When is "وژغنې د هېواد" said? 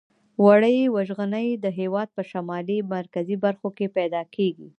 0.95-2.07